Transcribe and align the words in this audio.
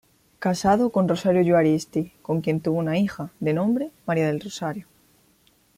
Casado 0.39 0.89
con 0.89 1.07
Rosario 1.07 1.43
Juaristi, 1.45 2.11
con 2.23 2.41
quien 2.41 2.59
tuvo 2.59 2.79
una 2.79 2.97
hija, 2.97 3.29
de 3.39 3.53
nombre 3.53 3.91
María 4.07 4.25
del 4.25 4.39
Rosario. 4.41 4.87